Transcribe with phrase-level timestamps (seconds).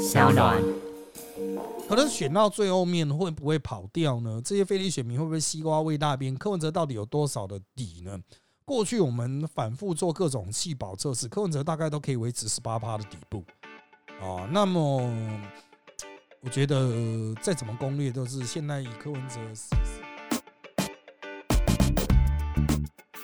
[0.00, 0.62] 小暖。
[1.86, 4.40] 可能选到最后面会不会跑掉呢？
[4.42, 6.34] 这些非利选民会不会西瓜喂大便？
[6.36, 8.18] 柯文哲到底有多少的底呢？
[8.64, 13.44] 过去我们反复做各种气保测试，柯文哲大概都可以维持十八趴的底部
[14.20, 14.48] 啊。
[14.52, 15.02] 那么，
[16.40, 19.38] 我觉得再怎么攻略都是现在以柯文哲。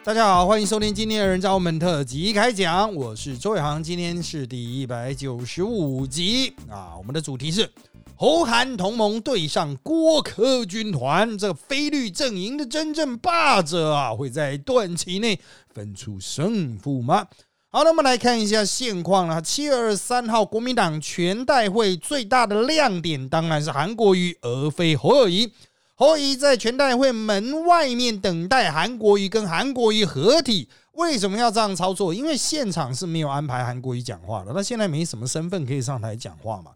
[0.07, 6.95] 大家好，欢迎收听今天的人造门特辑开讲，我是周伟航，今天是第一百九十五集啊。
[6.97, 7.69] 我们的主题是。
[8.15, 15.41] 侯韩同盟对上郭科军团，这个非绿阵营的真正霸者啊，会在短期内
[15.75, 17.27] 分出胜负吗？
[17.73, 19.43] 好，那么来看一下现况了。
[19.43, 25.53] 七月二十三号，国民党全代会最大的亮点当然是韩国瑜，而非侯友谊。
[25.97, 30.69] 侯友谊在全代会门外面等待韩国瑜跟韩国瑜合体。
[30.93, 32.15] 为什么要这样操作？
[32.15, 36.71] 因为现场是没有安排韩国瑜讲话的，他现在没什么身份可以上台讲话嘛，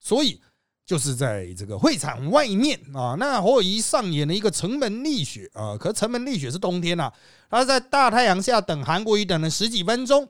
[0.00, 0.40] 所以。
[0.86, 7.12] 就是在这个会场外面啊，那侯友谊上演了一个城门立雪啊，可城门立雪是冬天呐，
[7.50, 10.28] 他在大太阳下等韩国瑜等了十几分钟，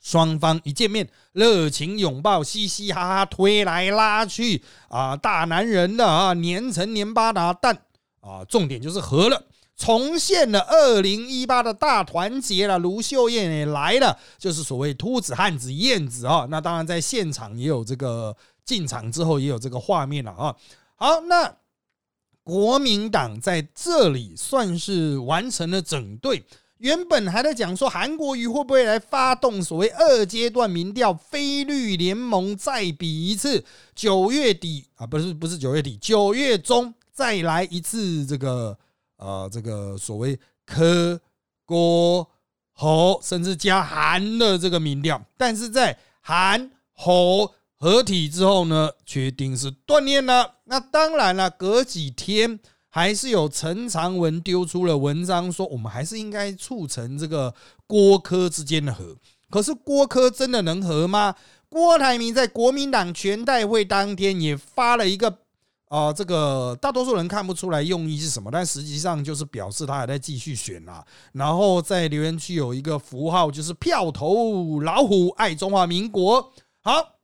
[0.00, 7.82] 双方一见面，热情拥抱，嘻嘻哈哈，推来拉去啊，大男人的啊，黏成黏巴达蛋
[8.20, 9.44] 啊，重点就是和了，
[9.76, 18.36] 重现了二零一八的大团结了，卢秀燕也来了，就是所谓秃子汉子燕子啊，那当然在现场也有这个。
[18.62, 20.54] 进场之后也有这个画面了啊！
[20.94, 21.56] 好，那
[22.44, 26.44] 国民党在这里算是完成了整队。
[26.80, 33.64] 原本还在讲说韩国瑜会不会来发动所谓二阶段民调，非绿联盟再比一次，
[33.94, 38.78] 九月底啊，不是不是九月底，九月中再来一次这个
[39.16, 41.20] 呃这个所谓科
[41.64, 42.28] 郭
[42.72, 47.54] 侯，甚至加韩的这个民调，但是在韩侯。
[47.82, 50.56] 合体之后呢，确定是断念了。
[50.64, 57.54] 那当然了，隔几天还是有陈长文丢出了文章，说我们还是应该促成这个
[57.86, 59.16] 郭科之间的和。
[59.48, 61.34] 可是郭科真的能和吗？
[61.68, 65.38] 郭台铭在国民党全代会当天也发了一个
[65.88, 71.04] 啊，这个大多数人看不出来用意是什么，但实际上就是表示他还在继续选啊。
[71.32, 76.52] 然后在留言区有一个符号，就是票投老虎，爱中华民国。
[76.82, 77.19] 好。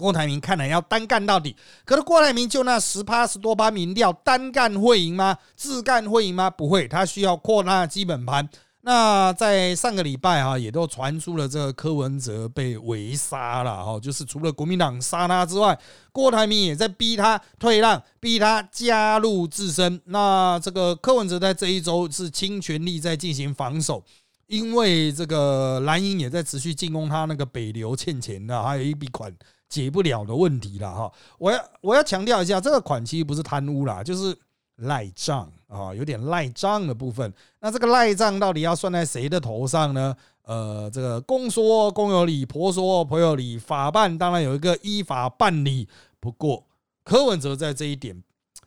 [0.00, 5.36] 郭台铭看来要单干到底，可是郭台铭就那十趴十多趴民调，单干会赢吗？
[5.54, 6.48] 自干会赢吗？
[6.48, 8.48] 不会，他需要扩大基本盘。
[8.82, 15.78] 那在上个礼拜啊，也都传出了这个柯文哲被围杀了哈，就是除了国民党杀他之外，
[16.12, 20.00] 郭台铭也在逼他退让，逼他加入自身。
[20.06, 24.02] 那这个柯文哲在这一周是倾全力在进行防守，
[24.46, 29.30] 因为这个蓝营也在持续进攻他那个北流欠钱的，还有一笔款。
[29.70, 34.36] 解不了的问题了哈，我要我要强调一下，这个款其实不是贪污啦，就是
[34.76, 37.32] 赖账啊，有点赖账的部分。
[37.60, 40.14] 那这个赖账到底要算在谁的头上呢？
[40.42, 45.88] 呃，这个公说公有理，婆说婆有理，法办当然有一个依法办理。
[46.18, 46.66] 不过
[47.04, 48.20] 柯文哲在这一点，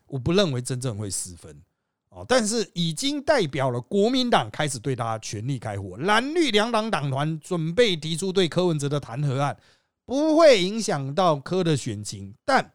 [0.07, 1.53] 我不认为真正会失分
[2.07, 2.23] 啊。
[2.25, 9.57] 但是已经代表了国民党开始对他全力开火，蓝绿两党党团准备提出对柯文哲的弹劾案。
[10.05, 12.73] 不会影响到柯的选情，但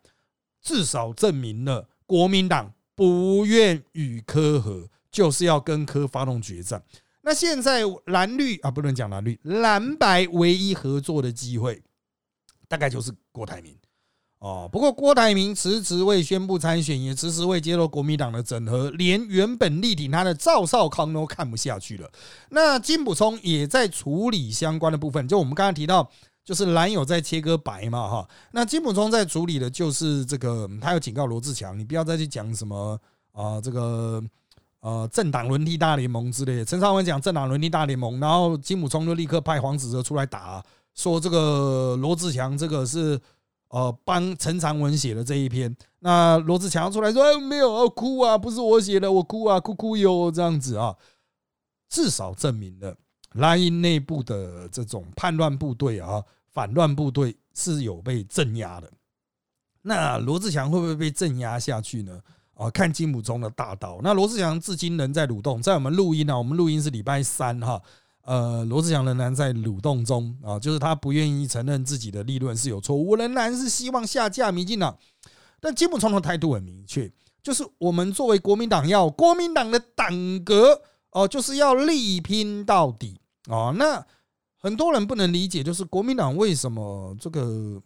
[0.62, 6.83] 至少证明了国民党不愿与柯和，就是要跟柯发动决战。
[7.22, 11.83] 那现在蓝绿啊，不能讲蓝绿，蓝白唯一合作的机会，
[12.67, 13.77] 大概就是郭台铭
[14.38, 14.67] 哦。
[14.72, 22.11] 不过郭台铭迟迟未宣布参选，也迟迟未接受国民党的整合，连原本力挺他的赵少康都看不下去了。
[22.49, 26.11] 那金补充也在处理相关的部分，就我们刚刚提到。
[26.48, 32.98] 就是蓝有在切割白嘛哈，那金普聪在处理的就是这个，他有警告罗志强，你不要再去讲什么
[33.32, 34.25] 啊这个
[34.81, 36.64] 呃政党轮替大联盟之类的。
[36.64, 40.64] 陈昌文讲政党轮替大联盟，然后金普聪就立刻派黄子哲出来打，
[40.94, 43.20] 说这个罗志强这个是
[43.69, 45.76] 呃帮陈长文写的这一篇。
[45.99, 50.96] 那罗志强出来说哎没有啊哭啊不是我写的我哭啊哭哭哟这样子啊，
[51.90, 52.96] 至少证明了
[53.34, 56.25] 蓝营内部的这种叛乱部队啊。
[56.53, 58.91] 反乱部队是有被镇压的，
[59.83, 62.21] 那罗志祥会不会被镇压下去呢？
[62.55, 64.00] 啊，看金普中的大刀。
[64.03, 67.81] 那罗志祥至今仍在蠕动，在我们录音呢，我们录音是礼拜三哈，
[68.23, 74.97] 呃，罗志祥仍然在蠕动中啊，就是他不愿意承认自己的立论是有错误，仍然是希望下架民进党。
[75.61, 77.09] 但金普中的态度很明确，
[77.43, 80.81] 就是我们作为国民党要国民党的党格
[81.11, 84.05] 哦，就是要力拼到底啊，那。
[84.58, 87.81] 很多人不能理解，就是国民党为什么这个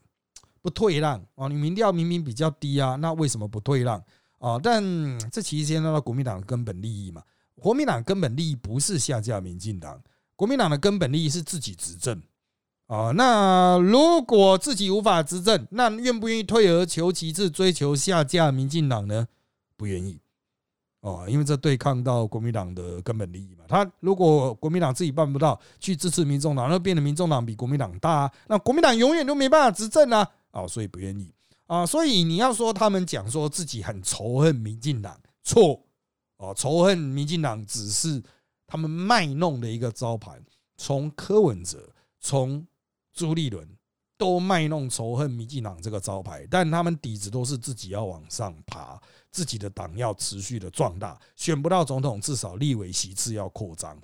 [0.63, 1.47] 不退让啊？
[1.47, 4.03] 你民调明明比较低啊，那为什么不退让
[4.39, 4.59] 啊？
[4.59, 4.83] 但
[5.31, 7.23] 这其实牵涉到国民党的根本利益嘛。
[7.61, 10.03] 国民党根本利益不是下架民进党，
[10.35, 12.21] 国民党的根本利益是自己执政
[12.87, 13.13] 啊。
[13.13, 19.29] 那如果自己无法执政，那愿不愿意退而求其次，追求下架民进党呢？
[19.77, 20.22] 不愿意。
[21.03, 23.65] 哦，因为这对抗到国民党的根本利益嘛。
[23.69, 30.29] 他如果国民党自己办不到，去支持民众党，那变得民众党比国民党大，那国民党永远都没办法执政啊！
[30.53, 31.35] 哦，所以不愿意
[31.67, 31.85] 啊。
[31.85, 35.83] 所以你要说他们讲说自己很仇恨民进党，错
[36.37, 38.23] 哦，仇恨民进党只是
[38.67, 40.41] 他们卖弄的一个招牌。
[40.77, 41.91] 从柯文哲，
[42.21, 42.67] 从
[43.13, 43.69] 朱立伦。
[44.19, 48.97] 都卖弄仇恨民进党这个招牌，但他们底子都是自己要往上爬，
[49.33, 54.01] 自己的党要持续的壮大，选不到总统，至少立委席次要扩张。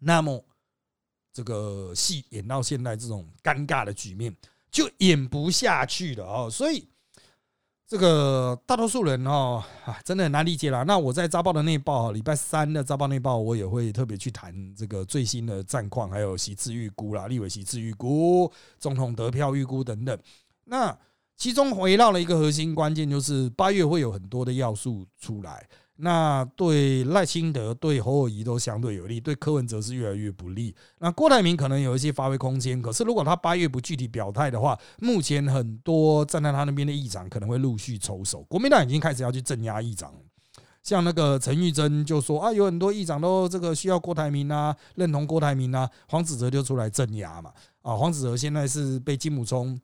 [0.00, 0.44] 那么
[1.32, 4.36] 这个戏演到现在这种尴尬的局面，
[4.72, 6.88] 就演不下去了哦，所以。
[7.86, 9.60] 这个大多数人哦，
[10.04, 10.84] 真的很难理解了。
[10.84, 18.48] 那我在《扎报》的内报，礼拜三的《扎报》内报，我也会特别去谈这个最新的战况，还有席次预估啦，立委席次预估、
[18.78, 20.16] 总统得票预估等等。
[20.66, 20.96] 那
[21.40, 25.66] 其中围绕了一个核心关键，就是八月会有很多的要素出来。
[25.96, 30.76] 那对赖清德、对侯友谊都相对有利，对柯文哲是越来越不利。
[30.98, 38.42] 那郭台铭可能有一些发挥空间，可是如果他八月不具体表态的话，目前很多站在他那边的议长可能会陆续抽手。
[38.42, 40.12] 国民党已经开始要去镇压议长，
[40.82, 47.50] 像那个陈玉珍就说啊，有很多议长都这个需要郭台铭啊，认同郭台铭啊，黄子哲就出来镇压嘛。
[47.80, 49.78] 啊，黄子哲现在是被金姆聪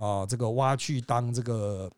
[0.00, 1.88] 啊这个挖去当这个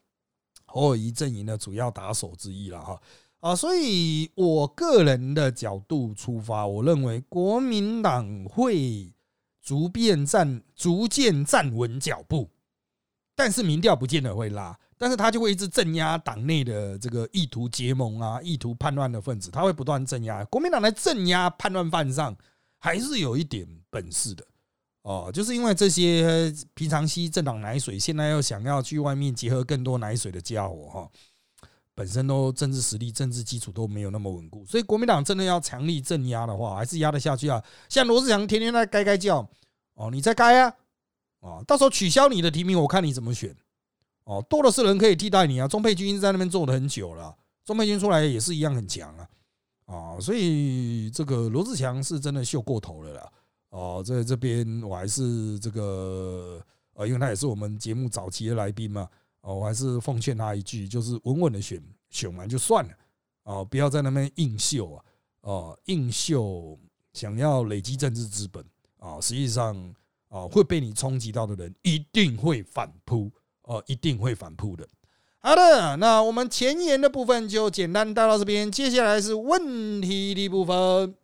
[0.66, 3.00] 侯友谊阵营的主要打手之一了哈。
[3.40, 9.12] 啊，所以我个人的角度出发，我认为国民党会
[9.60, 12.49] 逐渐站、逐渐站稳脚步，
[13.34, 20.44] 但是民调不见得会拉，但是他就会一直镇压党内的这个意图结盟啊、意图叛乱的分子，他会不断镇压。
[20.44, 22.37] 国民党在镇压叛乱犯上
[22.78, 24.46] 还是有一点本事的
[25.02, 31.10] 哦，就是因为这些平常吸政党奶水，现在又想要去外面结合更多奶水的家伙哈。
[31.94, 37.62] 本身都政治实力、政治基础都没有那么稳固，所以国民党真的要强力镇压的话，还是压得下去啊。
[37.88, 39.46] 像罗志祥天天在该该叫
[39.94, 40.75] 哦，你在该啊，
[41.40, 43.55] 啊，到时候取消你的提名，我看你怎么选
[44.25, 45.69] 哦，多的是人可以替代你啊。
[45.69, 49.28] 钟佩君在那边做了很久了，钟佩君出来也是一样很强啊，
[49.84, 53.32] 啊，所以这个罗志祥是真的秀过头了啦。
[53.72, 59.08] 哦，在这边我还是这个呃，因为他也是我们节目早期的来宾嘛。
[59.40, 62.92] 哦，我还是奉劝他一句，就是稳稳的选，选完就算了，
[63.42, 65.04] 哦，不要在那边硬秀啊，
[65.40, 66.78] 哦，硬秀
[67.12, 68.64] 想要累积政治资本
[68.98, 69.74] 啊，实际上
[70.28, 73.28] 啊会被你冲击到的人一定会反扑，
[73.62, 74.86] 哦，一定会反扑的。
[75.40, 81.16] 好的，那我们前言的部分就简单带到这边，接下来是问题的部分。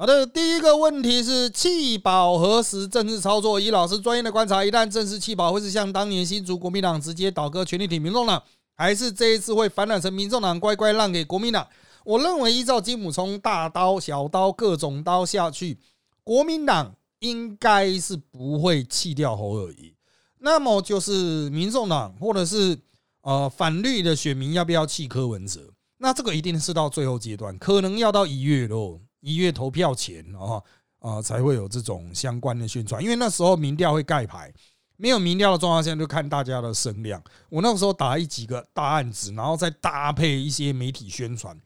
[0.00, 3.58] 好的，第一个问题是弃保何时正式操作？
[3.58, 8.40] 以老师专业的观察，一旦正式弃保，会是像当年新竹国民党直接倒戈全力挺民众党，
[8.76, 11.66] 还是这一次会反转成民众党乖乖让给国民党？
[12.04, 15.76] 我认为依照金姆从大刀小刀各种刀下去，
[16.22, 19.96] 国民党应该是不会弃掉侯友谊。
[20.38, 22.78] 那么就是民众党或者是
[23.22, 25.72] 呃反绿的选民要不要弃柯文哲？
[25.96, 29.00] 那这个一定是到最后阶段，可能要到一月喽。
[29.20, 30.62] 一月投票前啊
[31.00, 34.52] 啊才会有这种相关的宣传，因为那时候民调会盖牌，
[34.96, 37.22] 没有民调的状况下就看大家的声量。
[37.48, 41.60] 我那个时候打一几个大案子，然后再搭配一些媒体宣传，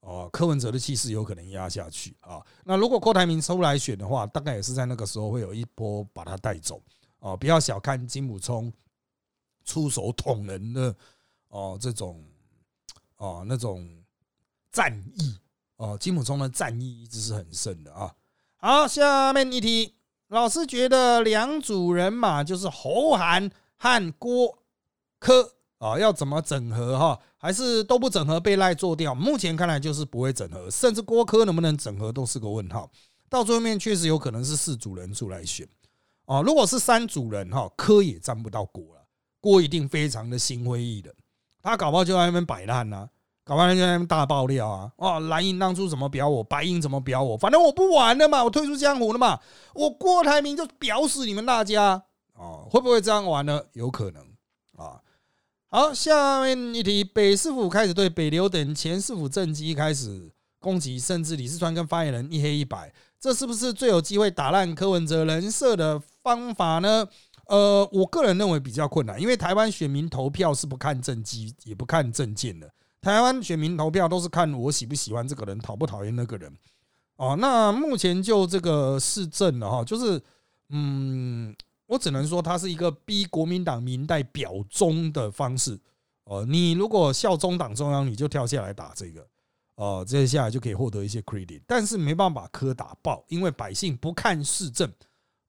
[0.00, 2.40] 哦，柯文哲的气势有可能压下去啊。
[2.64, 6.82] 那如果郭台铭出来选的话，大概也是在那个时候会有一波把他带走
[7.18, 7.36] 哦。
[7.36, 8.72] 不要小看金普聪
[9.64, 10.94] 出手捅人的
[11.48, 12.24] 哦，这种
[13.16, 13.86] 哦那种
[14.72, 15.38] 战役。
[15.76, 18.12] 哦，金普聪的战役一直是很盛的啊。
[18.56, 19.94] 好，下面一题，
[20.28, 24.58] 老师觉得两组人马就是侯韩和郭
[25.18, 27.20] 柯啊，要怎么整合哈？
[27.36, 29.14] 还是都不整合被赖做掉？
[29.14, 32.90] 目前看来就是不会整合，甚至郭柯能不能整合都是个问号。
[33.28, 35.68] 到最后面确实有可能是四组人出来选
[36.24, 36.40] 啊。
[36.40, 39.04] 如果是三组人哈，柯也占不到郭了，
[39.40, 41.12] 郭一定非常的心灰意冷，
[41.60, 43.10] 他搞不好就在那边摆烂呢。
[43.44, 44.90] 搞完就那边大爆料啊！
[44.96, 49.38] 哦，蓝营当初怎么表我，白银怎么表我，反正我不玩了嘛，我退出江湖了嘛，
[49.74, 53.60] 我郭台铭就表死你们大家哦，会不会这样玩呢？
[53.74, 54.22] 有可能
[54.76, 54.98] 啊。
[55.68, 67.06] 好，下面一题，北市府开始对北流等前市府政绩开始攻击，甚至李世川跟发言人一黑一白，这是不是最有机会打烂柯文哲人设的方法呢？
[67.48, 72.70] 呃，我个人认为比较困难，因为台湾选民投票是不看政绩，也不看政见的。
[73.04, 76.50] 台湾选民投票都是看我喜不喜欢这个人，讨不讨厌那个人。
[77.16, 80.20] 哦，那目前就这个市政了哈，就是
[80.70, 81.54] 嗯，
[81.86, 85.78] 我只能说它是一个逼国民党民代表忠的方式。
[86.24, 89.24] 哦，你如果效忠党中央，你就跳下来打这个。
[89.76, 94.90] 哦，接下来就可以获得一些 credit，但是没办法科打爆，因为百姓不看市政，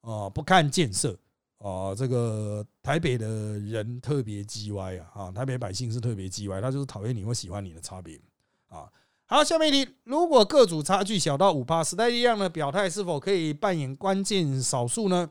[0.02, 1.18] 哦，不看建设，
[1.66, 8.22] 啊，这个台北的人特别叽歪啊，啊，台北百姓是特别叽歪，他就是讨厌你或喜欢你的差别
[8.68, 8.88] 啊。
[9.26, 15.28] 好，下面一题，如果各组差距小到五趴，时代力量的表态是否可以扮演关键少数呢？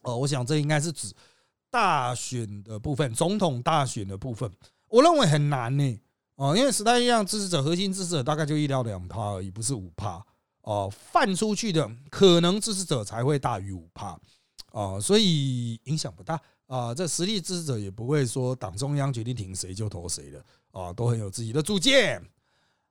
[0.00, 1.14] 哦，我想这应该是指
[1.70, 4.50] 大选的部分，总统大选的部分，
[4.88, 6.00] 我认为很难呢。
[6.34, 10.20] 哦，因为时代力量支持者核心支持者大概就一到两趴而已，不是五趴
[10.62, 10.92] 哦。
[10.92, 14.18] 泛出去的可能支持者才会大于五趴
[14.72, 16.94] 哦，所以影响不大啊。
[16.94, 22.22] 这实力支持者也不会说党中央决定挺谁就投谁的啊，都很有自己的主见。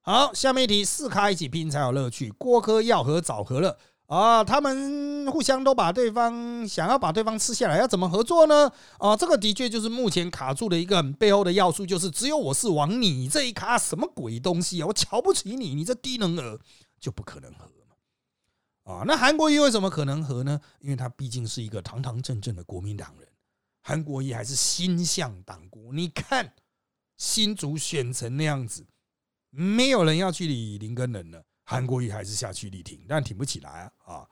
[0.02, 2.32] 好，下面一题，四咖一起拼才有乐趣。
[2.32, 3.78] 郭科要和早和了。
[4.08, 8.70] 啊，他们互相都把对方想要把对方吃下来，要怎么合作呢？
[8.98, 14.88] 啊，这个的确就是目前卡住的一个背后的要素，就是只有我是王，你这一卡什么鬼东西啊？
[14.88, 16.60] 我瞧不起你，你这低能儿
[17.00, 17.66] 就不可能合
[18.84, 20.60] 啊，那韩国瑜为什么可能和呢？
[20.80, 23.28] 因为他毕竟是一个堂堂正正的国民党人，
[23.82, 25.94] 韩国瑜还是心向党国。
[25.94, 26.54] 你看
[27.18, 28.86] 新竹选成那样子，
[29.52, 31.44] 没有人要去理林根人了。
[31.64, 34.28] 韩国瑜还是下去力挺，但挺不起来啊！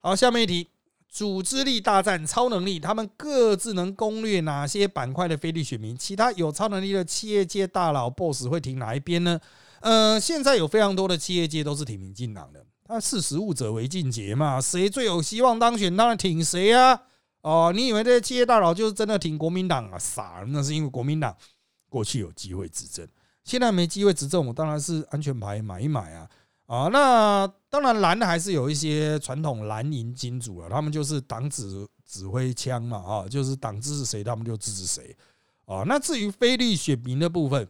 [0.00, 0.68] 好，下面一题：
[1.08, 5.96] 组织力大战超能力，他们各自能攻略哪些板块的非利选民？
[5.96, 9.40] 其他有超能力的企业界大佬 BOSS 会挺哪一边呢？
[9.80, 17.02] 呃，现在有非常多的企业界都是挺民进党的，他视时务者为俊杰嘛，谁最有希望当选，当然挺谁啊！
[17.40, 19.98] 哦，你以为这些企业大佬就是真的挺国民党啊？
[19.98, 21.36] 傻，那是因为国民党
[21.88, 23.06] 过去有机会执政，
[23.42, 26.30] 现在没机会执政，我当然是安全牌买一买啊！
[26.66, 35.16] 啊，那当然蓝的还是有一些传统蓝营金主了，他们就是党指指挥枪嘛，啊，就是党支持谁，他们就支持谁，
[35.64, 37.68] 啊，那至于非律选民的部分，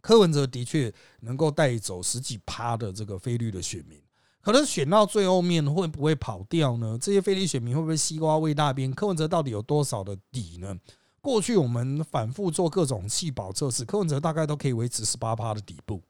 [0.00, 4.00] 柯文哲的确能够带走十几趴的这个非律的选民，
[4.48, 6.96] 可能选到最后面会不会跑掉呢？
[6.98, 8.90] 这些非律选民会不会西瓜喂大边？
[8.90, 10.74] 柯文哲到底有多少的底呢？
[11.20, 16.00] 过去我们反复做各种气保测试，柯文哲大概都可以维持十八趴的底部。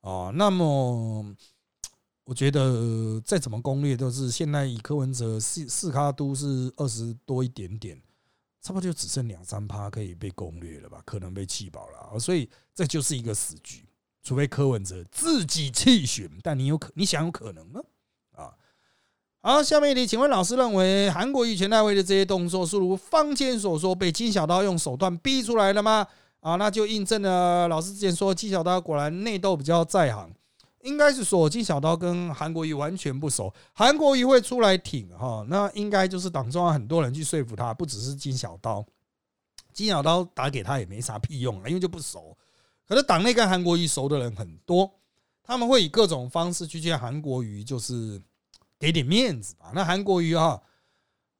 [0.00, 1.22] 啊，那么
[2.24, 8.00] 我觉得再怎么攻略都是现在以柯文哲四四咖都是二十多一点点，
[8.62, 11.02] 差不多就只剩两三趴可以被攻略了吧？
[11.04, 13.84] 可能被气保了，所以这就是一个死局。
[14.26, 17.80] 除非柯文哲自己弃选，但你有可你想有可能吗？
[18.34, 18.50] 啊，
[19.40, 26.04] 好，下面一题，请问老师认为韩国瑜全代会的这些动作是如坊间所说被金小刀用手段逼出来的吗？
[26.40, 30.28] 啊，那就印证了老师之前说金小刀果然内斗比较在行，
[30.82, 38.84] 应该是说金小刀跟韩国瑜完全不熟，韩国瑜会出来挺哈，那应该就是党中央很多人去说服他，不只是金小刀，
[39.72, 42.35] 金小刀打给他也没啥屁用啊，因为就不熟。
[42.86, 44.90] 可是党内跟韩国瑜熟的人很多，
[45.42, 48.22] 他们会以各种方式去见韩国瑜，就是
[48.78, 49.72] 给点面子吧。
[49.74, 50.62] 那韩国瑜哈，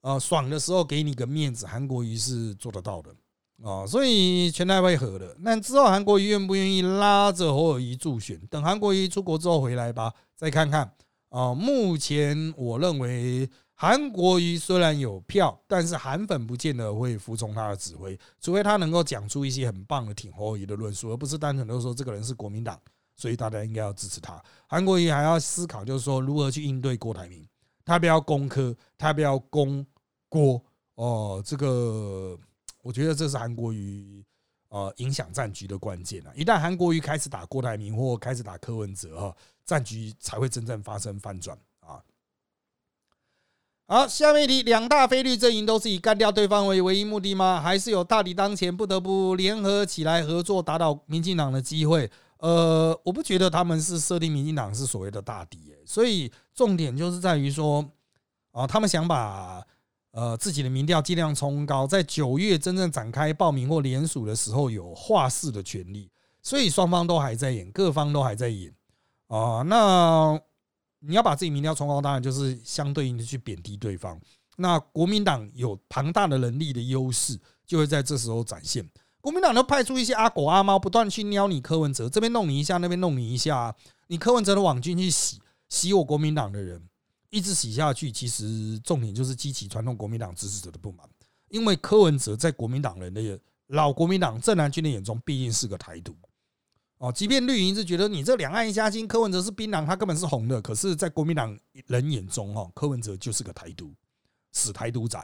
[0.01, 3.15] 呃，爽的时候给你个面子，韩国瑜是做得到的。
[3.63, 5.35] 哦，所以全台会合的。
[5.41, 8.39] 那之后韩国瑜愿不愿意拉着侯友谊助选？
[8.49, 10.93] 等韩国瑜出国之后回来吧，再看看。
[11.29, 22.81] 啊，目前我认为韩国瑜虽然有票，但是韩粉不见得会服从他的指挥，除非他能够讲出一些很棒的挺侯友谊的论述，而不是单纯的说这个人是国民党，
[23.15, 24.43] 所以大家应该要支持他。
[24.67, 27.47] 韩国瑜还要思考，就是说如何去应对郭台铭，
[27.85, 29.87] 他不要攻科，他不要攻
[30.29, 30.61] 郭。
[30.95, 32.37] 哦，这个。
[32.83, 34.25] 我觉得这是韩国瑜
[34.69, 36.31] 呃影响战局的关键啊！
[36.37, 41.59] 一旦韩国瑜开始打郭台铭或开始打柯文哲哈，战局才会真正发生翻转！
[43.87, 47.61] 好，下面一题：两大非律阵营都是以干掉对方为唯一目的吗？
[47.61, 52.11] 还是有大敌当前不得不联合起来合作打倒民进党的机会？
[52.39, 57.85] 呃，我不觉得他们是设定民进党是所谓的大敌，所以重点就是在于说
[58.53, 59.65] 啊，他们想把。
[60.13, 68.73] 呃，自己的民调尽量冲高，在九月真正展开报名或联署的时候，有话事的权利，所以双方都还在演，各方都还在演
[69.29, 69.61] 啊。
[69.61, 70.41] 那
[71.01, 74.21] 你要把自己民调冲高，当然就是相对应的去贬低对方。
[74.57, 78.89] 那国民党有庞大的能力的优势，就会在这时候展现。
[79.21, 83.75] 国民党都派出一些阿狗阿猫，不断去撩你柯文哲，这边弄你一下，那边弄你一下，
[84.07, 86.81] 你柯文哲的网军去洗洗我国民党的人。
[87.29, 91.07] 一直洗下去，其实重点就是激起传统国民党支持者的不满。
[91.49, 96.15] 因为柯文哲在国民党人的老国民党正南军的眼中，毕竟是个台独
[96.99, 97.13] 哦。
[97.13, 100.61] 即便绿营是觉得你这两岸一家亲，柯文哲是槟榔，他根本是红的。
[100.61, 103.93] 可是，在国民党人眼中，哈，柯文哲就是个台独，
[104.53, 105.19] 死台独仔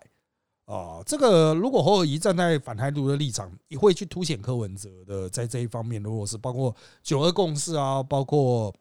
[0.64, 1.02] 啊。
[1.06, 6.02] 这个如果侯友谊站在反台独的立场，也会去凸显柯文哲的在这一方面。
[6.02, 8.74] 如果是包括九二共识啊，包括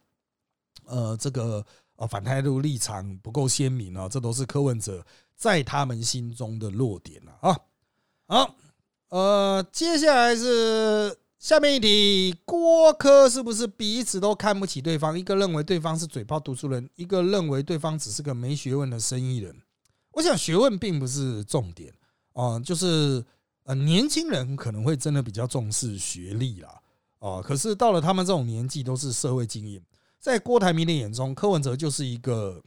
[0.86, 5.06] 呃这个呃反台独立场不够鲜明啊，这都是柯文哲
[5.36, 7.60] 在他们心中的弱点了啊。
[8.28, 8.56] 好。
[9.10, 15.18] 呃，接下来是下面一题，郭科是不是彼此都看不起对方？
[15.18, 19.60] 一个认为对方是嘴炮读书人，一个认为对方只是个没学问的生意人。
[20.12, 21.92] 我想学问并不是重点
[22.34, 23.26] 啊，就是
[23.64, 26.80] 呃，年轻人可能会真的比较重视学历啦，
[27.18, 29.82] 啊，可是到了他们这种年纪，都是社会经验。
[30.20, 32.62] 在郭台铭的眼中，柯文哲就是一个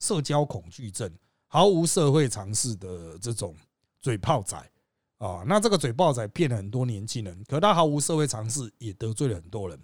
[0.00, 1.10] 社交恐惧症、
[1.46, 3.56] 毫无社会常识的这种
[3.98, 4.70] 嘴炮仔。
[5.18, 9.78] 啊，那这个嘴炮仔骗了很多年轻人，可他毫无社会常识，也得罪了很多人。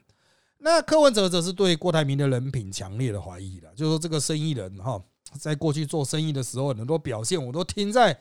[0.58, 5.02] 那柯文哲则是对郭台铭的人品强烈的怀疑了，就说这个生意人哈，
[5.38, 8.18] 在过去做生意的时候，很多表现我都听在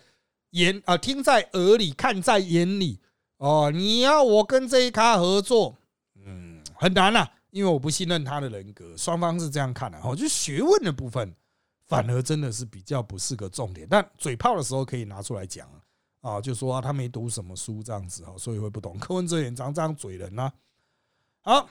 [0.49, 2.99] 眼啊，听在耳里，看在眼里。
[3.37, 5.75] 哦，你要我跟这一咖合作，
[6.25, 8.95] 嗯，很难呐，因为我不信任他的人格。
[8.97, 11.33] 双方是这样看的，哦，就学问的部分，
[11.85, 15.67] 反而真的是比较不是个重点，但嘴炮的时候可以拿出来讲。
[15.67, 15.82] 啊，
[16.23, 18.97] 啊就说他没读什么书这样子哈，所以会不懂。
[18.97, 20.51] 柯文哲也常这样嘴人呐。
[21.41, 21.69] 好，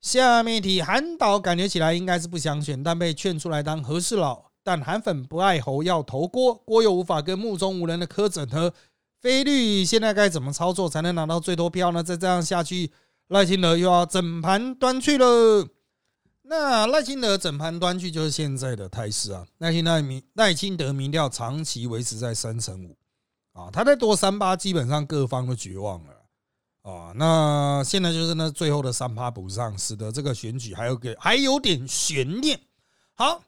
[0.00, 4.50] 下面一题，韩导感觉起来应该是不想选，但被劝出来当和事佬。
[4.64, 8.74] 但韩粉不爱侯，要投郭，郭又无法跟目中无人的柯整合。
[9.20, 12.02] 菲律现在该怎么操作才能拿到最多票呢？
[12.02, 12.90] 再这样下去，
[13.28, 15.68] 赖清德又要整盘端去了。
[16.48, 19.44] 那赖清德整盘端去就是现在的态势啊！
[19.58, 22.96] 赖清德民赖清德民调长期维持在三成五
[23.52, 26.12] 啊，他在多三八，基本上各方都绝望了
[26.82, 27.12] 啊。
[27.16, 32.60] 那现在就是那最后的三八补上，使得这个选举还有个还有点悬念。
[33.14, 33.42] 好，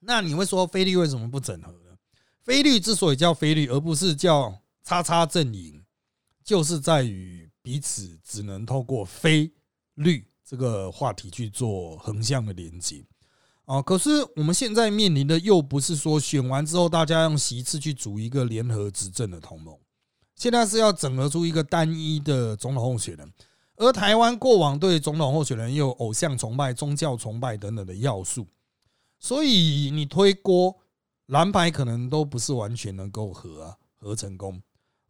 [0.00, 1.96] 那你会说菲律为什么不整合呢？
[2.42, 5.84] 菲律之所以叫菲律，而不是叫叉叉阵营，
[6.42, 9.52] 就是在于彼此只能透过非
[9.94, 10.26] 律。
[10.48, 13.04] 这个话题去做横向的连接。
[13.66, 19.78] 啊，可是我们现在面临的又不是说选完之后大家用席次去组一个联合执政的同盟，
[20.34, 23.30] 现在是要整合出一个单一的总统候选人，
[23.76, 28.46] 而台湾过往对总统候选人有偶像崇拜、宗教崇拜等等的要素，
[29.18, 30.74] 所以你推锅
[31.26, 34.62] 蓝牌可能都不是完全能够合啊合成功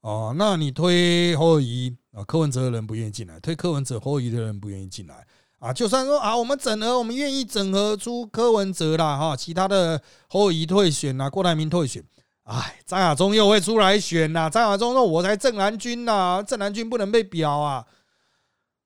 [0.08, 1.96] 哦，那你推侯友谊。
[2.12, 5.24] 啊，柯文哲的人不愿意进来，推柯文哲侯友的人不愿意进来
[5.60, 5.72] 啊。
[5.72, 12.02] 就算说啊，我们整合，我们愿意整合出柯文哲啦，哈，其他的侯友退选啦，郭台铭退选，
[12.44, 14.50] 哎，张亚中又会出来选呐。
[14.50, 17.86] 张亚中说：“我才正蓝军呐，正蓝军不能被表啊。”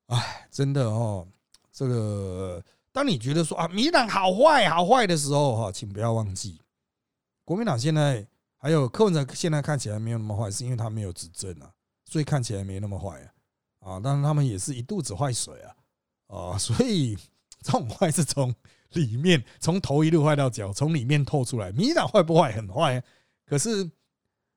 [0.07, 1.25] 哎，真的哦，
[1.71, 6.59] 这个当你觉得说啊，民党好坏好坏的时候，哈，请不要忘记，
[7.45, 8.27] 国民党现在
[8.63, 11.69] 还有柯文哲，现在看起来没有那么坏，是因为他没有执政啊。
[12.05, 13.21] 所以看起来没那么坏
[13.81, 15.75] 啊，啊，但是他们也是一肚子坏水啊，
[16.27, 17.17] 啊， 所以
[17.61, 18.55] 这种坏是从
[18.91, 21.73] 里面，从头一路坏到脚，从里面透出来。
[21.73, 22.53] 民进党坏不坏？
[22.53, 23.03] 很坏，
[23.45, 23.91] 可是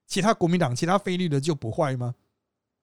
[0.07, 2.15] 其他国民党、其他非律的就不坏吗？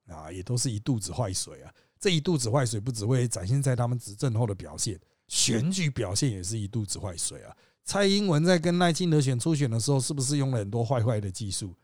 [0.08, 1.72] 啊，也都是一肚子坏水啊。
[1.98, 7.56] 这一肚子坏水不只会展现在他们执政后的表现，选举表现也是一肚子坏水啊。
[7.84, 11.74] 蔡英文在跟赖清德选初选的时候，是不是用了很多坏坏的技术？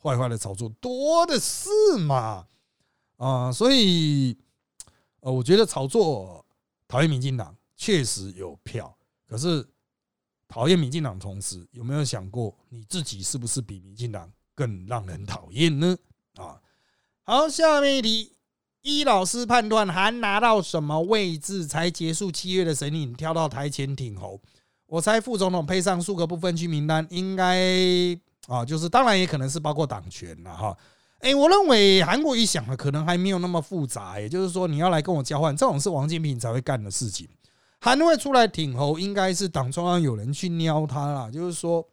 [0.00, 1.68] 坏坏的炒作多的是
[1.98, 2.46] 嘛，
[3.16, 4.38] 啊，所以，
[5.18, 6.46] 呃，我觉得炒作
[6.86, 9.68] 讨厌民进党确实有票，可是
[10.46, 15.98] 讨厌民进党同时，有没有想过你自己是不是比民进党更让人讨厌呢？
[16.36, 16.62] 啊，
[17.24, 18.36] 好，下面一题，
[18.82, 24.40] 一老师判断还拿到什么位置才结束七月的审理，跳到台前挺侯，
[24.88, 28.18] 我猜副总统配上数个不分区名单，应该。
[28.48, 30.74] 啊，就是当然也可能是包括党权了哈。
[31.18, 37.28] 哎，我认为韩国瑜想的可能还没有那么复杂，也就是说你要来跟我交换，这种是王金平才会干的事情。
[37.78, 41.86] 韩会出来挺侯，应该是党中央有人去撩他啦，就是说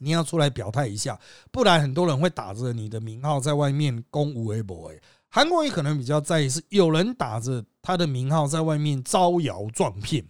[0.00, 1.18] 你要出来表态一下，
[1.50, 4.92] 不然很多人会打着你的名号在外面攻吴微博。
[4.92, 10.22] 哎，韩国瑜可能比较在意是有人打着他的名号在外面招摇撞骗。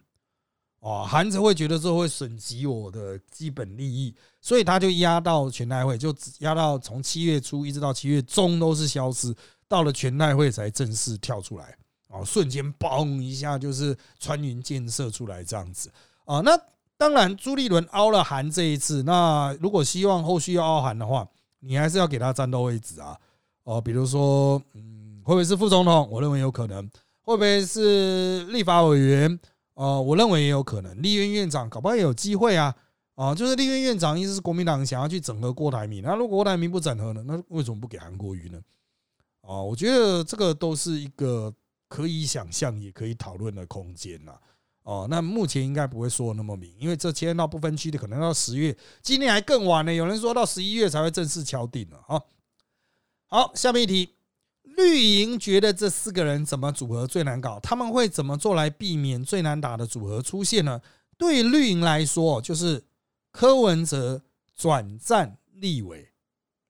[0.83, 9.33] 哦，韩子会觉得这会损及我的基本利益，所以他就压到全代会，就压到从七月初一直到七月中都是消失，
[9.69, 11.77] 到了全代会才正式跳出来，
[12.09, 15.89] 哦，瞬间嘣一下就是穿云箭射出来这样子
[16.25, 16.41] 啊。
[16.41, 16.59] 那
[16.97, 21.25] 当然朱立伦凹了韩这一次，那如果希望后续要凹韩的话，
[21.61, 23.17] 你还是要给他战斗位置啊。
[23.63, 26.09] 哦，比如说，嗯，会不会是副总统？
[26.11, 26.91] 我认为有可能。
[27.25, 29.39] 会不会是立法委员？
[29.75, 31.03] 哦，我认为也有可能。
[31.03, 32.75] 立院院长搞不好也有机会啊。
[33.15, 37.23] 啊，就是立院院长意思是国民党想要去整合郭台铭，那如果郭台铭不整合呢？
[37.27, 38.59] 那为什么不给韩国瑜呢？
[39.43, 41.53] 哦，我觉得这个都是一个
[41.89, 44.33] 可以想象也可以讨论的空间呐。
[44.85, 49.93] 哦，那目前应该不会说那么明，因为这签到不分区的可能到十月，今年还更晚呢。
[49.93, 52.03] 有人说到十一月才会正式敲定了。
[52.09, 52.21] 啊，
[53.27, 54.15] 好，下面一题，
[54.83, 57.61] 绿营觉得这四个人怎么组合最难搞？
[57.61, 60.81] 他们会怎么做来避免最难打的组合出现呢？
[61.17, 62.83] 对绿营来说，就是
[63.31, 64.23] 柯文哲
[64.57, 66.09] 转战立委，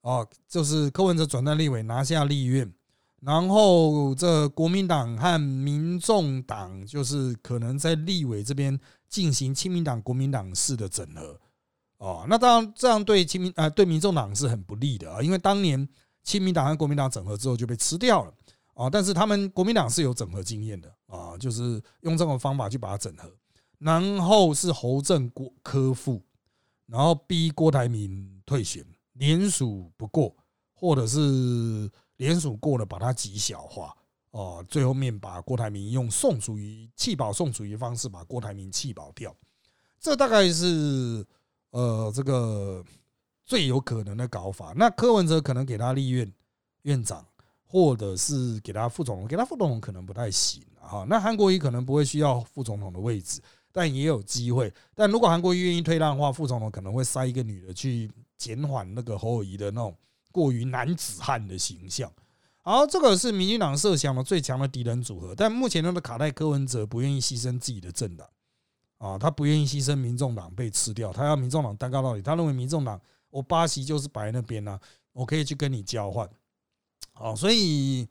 [0.02, 2.72] 哦，就是柯文哲转战立委拿下立院。
[3.20, 11.40] 然后，这国民党和民众党就是可能在立委这边进行亲民党、国民党式的整合，
[11.98, 15.88] 哦，那当然这样对亲民啊对民众党是很不利的啊，因为当年
[16.22, 18.32] 亲民党和国民党整合之后就被吃掉了。
[18.74, 23.30] 啊，但是他们国民党是有整合经验的啊，就是用这种方法去把它整合，
[23.78, 26.22] 然后是侯正郭科副，
[26.86, 30.34] 然后逼郭台铭退选，联署不过，
[30.74, 31.90] 或者是。
[32.18, 33.92] 联署过了，把它极小化。
[34.30, 39.34] 哦，最后面把郭台铭用宋楚瑜弃保宋楚瑜方式把郭台铭弃保掉，
[39.98, 41.26] 这大概是
[41.70, 42.84] 呃这个
[43.44, 44.72] 最有可能的搞法。
[44.76, 46.32] 那柯文哲可能给他立院
[46.82, 47.26] 院长，
[47.66, 51.04] 或者是给他副总统，给他副总统可能不太行啊。
[51.08, 54.72] 那韩国瑜可能不会需要副总统的位置，但也有机会。
[54.94, 59.94] 但如果韩国瑜愿意退让的话，副总统可能会塞一个女的去减缓那个侯友谊的那种。
[60.34, 62.10] 过于男子汉的形象，
[62.62, 65.34] 好，这个是民进党设想的最强的敌人组合。
[65.34, 68.26] 但目前他的卡戴柯文哲不愿意牺牲自己的政党
[68.96, 72.22] 啊，他不愿意牺牲民众党被吃掉，他要民众党单干到底。
[72.22, 72.98] 他认为民众党
[73.32, 74.78] 我八席就是摆那边呢，
[75.12, 76.28] 我可以去跟你交换。
[77.14, 78.06] 好，所以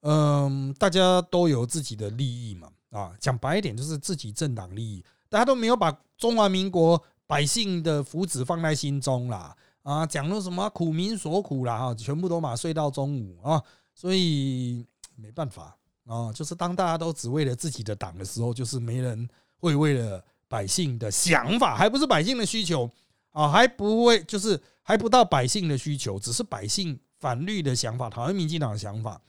[0.00, 9.56] 嗯，大家都有自己的利益嘛啊，讲白一点就是自己政党利益，大家都没有把中华民国百姓的福祉放在心中啦。
[9.82, 13.62] 啊，讲了什么苦民所苦啦，哈，全部都嘛睡到中午啊，
[13.94, 14.84] 所以
[15.14, 22.90] 没办法啊，就是当大家都只为了自己的党的时候，就是没人会为了百姓的想法，还不是百姓的需求
[23.34, 29.20] 啊，还不会就是还不到百姓的需求，只是百姓反绿的想法，讨厌民进党的想法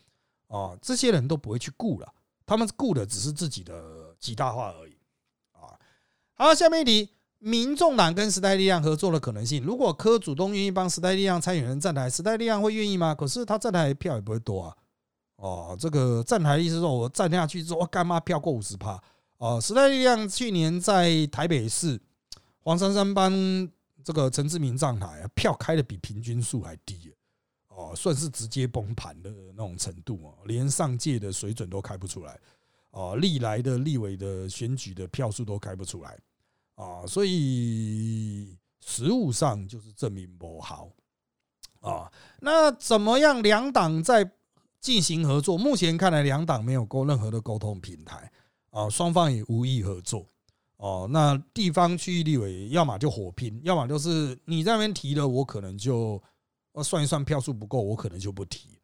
[0.48, 2.14] 啊，这些人都不会去顾了，
[2.46, 4.96] 他们顾的只是自己的极大化而已
[5.52, 5.76] 啊。
[6.36, 7.10] 好，下面一题。
[7.38, 13.14] 民众党跟时代力量合作的可能性，如果柯主动愿意帮时代力量参选人站台，时代力量会愿意吗？
[13.14, 14.76] 可是他站台票也不会多啊。
[15.36, 19.00] 哦，这个站台的意思说，我站下去之后，我干嘛票过五十趴？
[19.38, 22.02] 哦，时代力量去年在台北市
[22.62, 23.32] 黄珊珊帮
[24.06, 27.12] 这个陈志明站台，票开的比平均数还低，
[27.70, 32.40] 哦，算是直接崩盘的那种程度哦，连上届的水准都开不出来，
[32.92, 36.16] 哦，历来的立委的选举的票数都开不出来。
[36.76, 40.92] 啊，所以实物上就是证明不好
[41.80, 42.12] 啊。
[42.42, 43.42] 那怎么样？
[43.42, 44.30] 两党在
[44.82, 45.58] 进行合作？
[45.58, 48.32] 目前看来，两党没有过任何的沟通平台
[48.72, 50.28] 啊，双方也无意合作
[50.78, 51.08] 哦。
[51.10, 56.22] 那地方区域立委要么就火拼，要么就是你在那边提了，我可能就
[56.84, 58.80] 算一算票数不够，我可能就不提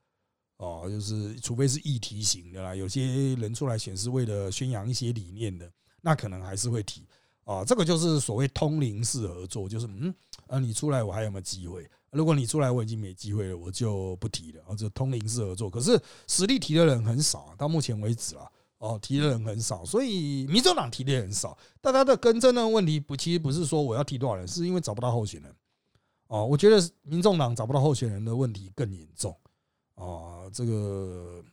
[0.57, 0.87] 哦。
[0.89, 7.05] 就是除非是议题型的啦，有些人出来显示为了宣扬一些理念的，那可能还是会提。
[7.43, 10.13] 啊，这个就是所谓通灵式合作，就是嗯，
[10.47, 11.89] 啊，你出来我还有没有机会？
[12.11, 14.61] 如果你出来我已经没机会了，我就不提了。
[14.67, 18.47] 啊，这通灵式合作，可是实力提的人很少，到目前为止啊，
[18.81, 21.57] 哦，提的人很少，所以民主党提的也很少。
[21.79, 25.55] 大家的根真的问题不，其实不是说我要提多少人，是因为找不到候选人。
[26.27, 29.37] 哦，我觉得民众党找不到候选人的问题更严重。
[29.95, 31.43] 啊，这个，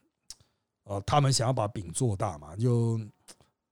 [0.84, 2.98] 呃，他们想要把饼做大嘛，就。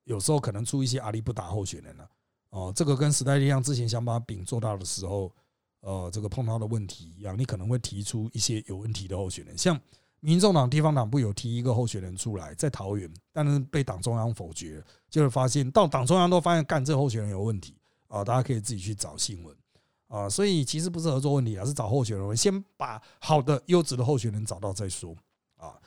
[0.04, 2.08] 有时候可能出一些阿里不打候选人了，
[2.50, 5.32] 哦，这个跟时代力量之前想把饼做大的时候，
[5.80, 9.76] 呃，这个碰到的问题一样，你可能会提出一些有问题的候选人，像
[10.26, 17.76] 民众党地方党部有提一个候选人出来在桃园，但是被党中央否决，就是发现到党中央都发现干这候选人有问题
[18.08, 19.54] 啊，大家可以自己去找新闻
[20.08, 25.14] 啊，所以其实不是合作问题，而是找候选人，先把好的优质的候选人找到再说
[25.58, 25.78] 啊。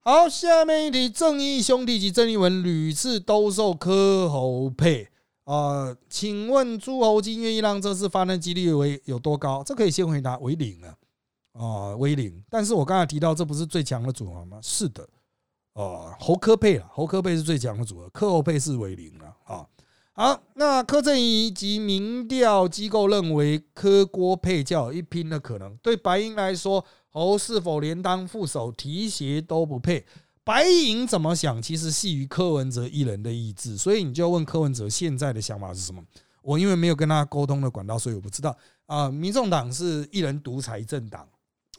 [0.00, 5.08] 好，下面一题，正义兄弟及郑义文屡次兜售柯侯配
[5.44, 9.62] 啊，请问诸侯金愿意让这次发生几率为有多高？
[9.62, 10.92] 这可以先回答为零啊，
[11.52, 12.42] 啊为零。
[12.48, 14.58] 但是我刚才提到，这不是最强的组合吗？
[14.62, 15.08] 是的，
[15.74, 19.66] 哦，侯科配了，侯科配是最强的组合，柯侯配是为零了啊。
[20.12, 30.04] 好，那柯震宇及民调机构认为柯郭配教一拼的可能，对白银来说，侯是否连当副手提鞋都不配。
[30.42, 36.02] 白银怎么想，其实系于柯文哲一人的意志，所以你就要问柯文哲现在的想法是什么。
[36.42, 38.54] 我因为没有跟他沟通的管道，所以我不知道
[38.86, 39.08] 啊。
[39.08, 41.26] 民众党是一人独裁政党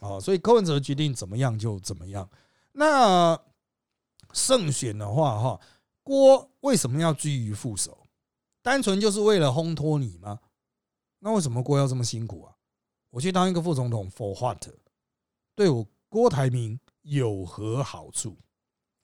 [0.02, 2.28] 啊，所以柯文哲决定怎么样就怎么样。
[2.72, 3.40] 那
[4.32, 5.60] 胜选的话，哈，
[6.02, 8.06] 郭为什么要居于副手？
[8.60, 10.38] 单纯就是为了烘托你吗？
[11.20, 12.54] 那为什么郭要这么辛苦啊？
[13.10, 14.68] 我去当一个副总统，for what？
[15.54, 18.36] 对我郭台铭有何好处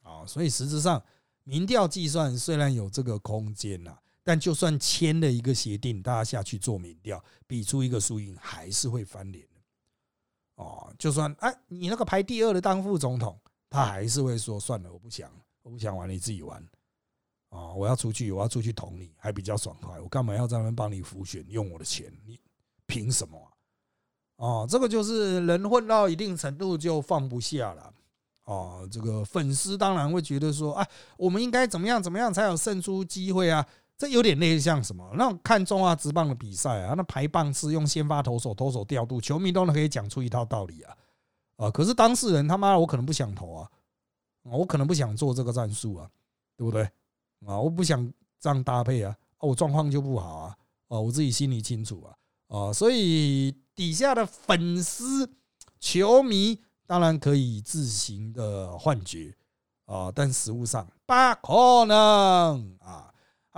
[0.03, 0.27] 啊？
[0.27, 1.03] 所以实质上，
[1.45, 3.97] 民调计算虽然有这个空间呐。
[4.25, 9.48] 但就算签了一个协定，大家下去做民调，比出一个输赢，还是会翻脸。
[10.59, 13.39] 哦，就算哎，你那个排第二的当副总统，
[13.71, 15.31] 他还是会说算了，我不想，
[15.63, 16.61] 我不想玩，你自己玩。
[17.51, 19.99] 啊，我要出去，我要出去捅你，还比较爽快。
[20.01, 22.13] 我干嘛要在那边帮你浮选，用我的钱？
[22.27, 22.39] 你
[22.87, 23.41] 凭什么？
[24.37, 27.95] 哦，这个就是人混到一定程度就放不下了。
[28.45, 33.65] 哦，这个粉丝当然会觉得说，哎，我们应该怎么样怎么样才有胜出机会啊？
[33.99, 35.11] 这有点类似像什么？
[35.17, 40.97] 那看中华职棒的比赛啊，那排棒是用先发投手，投手调度，球迷都能可以讲出一套道理啊
[41.57, 41.71] 啊！
[41.73, 43.69] 可是当事人他妈，我可能不想投啊，
[44.45, 46.09] 我可能不想做这个战术啊，
[46.57, 46.85] 对不对
[47.45, 47.59] 啊？
[47.59, 48.09] 我不想
[48.39, 50.57] 这样搭配啊，我状况就不好啊，
[50.87, 52.15] 哦，我自己心里清楚啊
[52.57, 52.73] 啊！
[52.73, 55.29] 所以底下的粉丝、
[55.81, 59.35] 球迷当然可以自行的幻觉
[59.87, 63.08] 啊，但实物上不可能啊。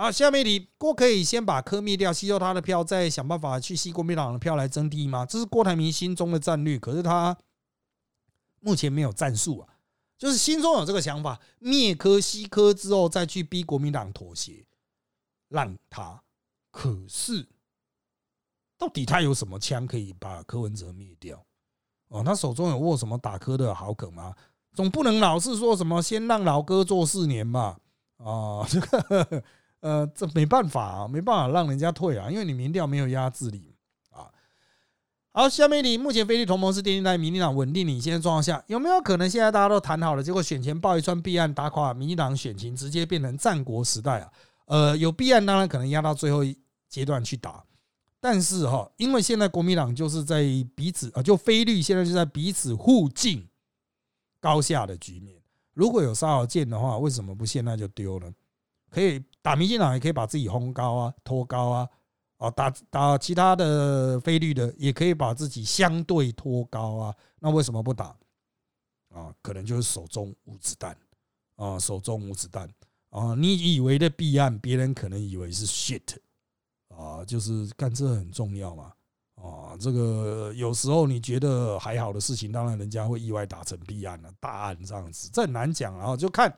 [0.01, 5.27] 好，下面你郭可以先把柯灭掉，吸收他的票，再想办法去吸国民党的票来争第一吗？
[5.27, 7.37] 这是郭台铭心中的战略，可是他
[8.61, 9.69] 目前没有战术啊，
[10.17, 14.65] 就是心中有这个想法，灭柯吸柯之后再去逼国民党妥协，
[15.49, 16.19] 让他。
[16.71, 17.47] 可是
[18.79, 21.45] 到底他有什么枪可以把柯文哲灭掉？
[22.07, 24.33] 哦，他手中有握什么打柯的好梗吗？
[24.73, 27.77] 总不能老是说什么先让老哥做四年吧？
[28.17, 29.43] 啊，这个。
[29.81, 33.75] 呃，这没办法啊，没办法让人家退啊，因为你民调没有压制力
[34.11, 34.31] 啊。
[35.31, 44.31] 好，下面你目前菲律同盟是电信在民进党稳定领先的状况下，有没有可能现在大家都谈好了，结果选前报一串弊案打垮民进党选情，直接变成战国时代啊？
[44.65, 47.63] 呃，有弊案当然可能压到最后一阶段去打，
[48.19, 50.43] 但是哈，因为现在国民党就是在
[50.75, 53.47] 彼此啊，就菲律现在就在彼此互敬
[54.39, 55.41] 高下的局面，
[55.73, 58.31] 如果有杀手锏的话，为什么不现在就丢呢？
[58.89, 61.89] 可以打民进党，也可以把自己轰高啊、拖高啊，
[62.37, 67.15] 啊打打其他的非律的，也可以把自己相对拖高啊。
[67.39, 68.15] 那为什么不打？
[69.13, 70.95] 啊，可能就是手中无子弹
[71.55, 72.69] 啊，手中无子弹
[73.09, 73.35] 啊。
[73.35, 76.15] 你以为的弊案，别人可能以为是 shit
[76.95, 78.93] 啊，就是干这很重要嘛
[79.35, 79.75] 啊。
[79.79, 86.55] 这个有时候你觉得还好的事情，当然人家会意外打成弊案了，大案这样子，这很难讲啊，就看。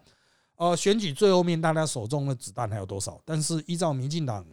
[0.64, 3.20] 呃，选举最后面，大家手中的子弹还有多少？
[3.26, 4.46] 但是依照民进党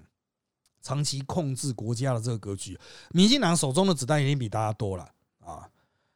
[0.82, 2.76] 长期控制国家的这个格局，
[3.10, 5.68] 民进党手中的子弹已经比大家多了啊。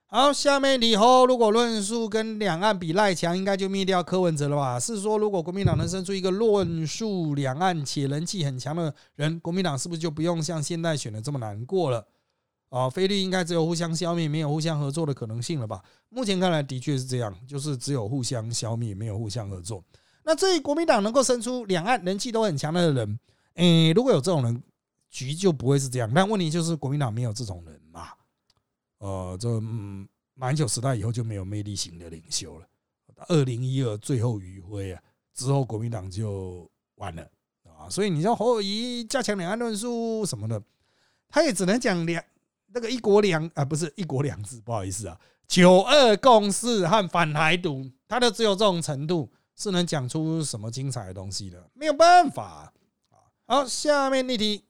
[0.07, 4.80] 好，下面以后如果论述跟两岸比赖强，应该就灭掉柯文哲了吧？
[4.80, 12.04] 是说，如果国民党能生出一个论述两岸且人气很强的人，国民党是不是就不用像现在选的这么难过了？
[12.74, 15.80] 啊，菲律应该只有互相消灭，没有互相合作的可能性了吧？
[16.08, 19.80] 目前看来的确是这样，就是只有互相消灭，没有互相合作。
[20.24, 23.20] 那至于国民党能够生出两岸人气都很强的人，
[23.54, 24.60] 诶，如果有这种人，
[25.08, 26.10] 局就不会是这样。
[26.12, 28.08] 但问题就是国民党没有这种人嘛？
[28.98, 29.48] 呃，这
[30.34, 32.66] 马英九时代以后就没有魅力型的领袖了。
[33.28, 35.00] 二零一二最后余晖啊，
[35.32, 37.22] 之后国民党就完了
[37.62, 37.88] 啊。
[37.88, 40.60] 所以你说侯友谊加强两岸论述什么的，
[41.28, 42.20] 他也只能讲两。
[42.74, 52.72] 那个一国两啊，不是一国两制，不好意思啊，九二共识和反台独，它都只有这种程度，是能讲出什么精彩的东西的，没有办法啊。
[53.46, 54.64] 好，下面那题，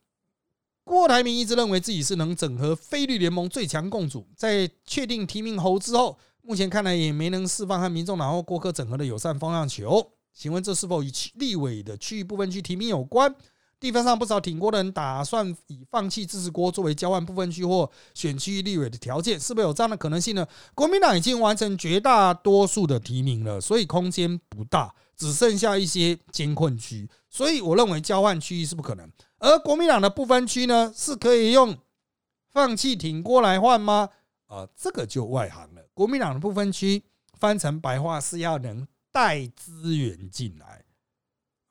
[0.85, 13.35] 郭台铭一直认为自己是能整合菲律联盟最强共主，在确定提名侯之后，目前看来也没能释放和民众然后郭科整合的友善方向球，请问这是否与立委的区域部分区提名有关？
[13.81, 20.47] 地方上不少挺郭的人打算以放弃支持郭作为交换部分区或选区立委的条件，是不是有这样的可能性呢？
[20.75, 29.11] 国民党已经完成绝大多数的提名了，所以空间不大，只剩下一些艰困区，所以我认为交换区域是不可能。
[29.39, 31.77] 而国民党的部分区呢，是可以用
[32.51, 34.09] 放弃挺郭来换吗？
[34.47, 35.83] 啊，这个就外行了。
[35.93, 37.03] 国民党的部分区
[37.39, 40.84] 翻成白话是要能带资源进来。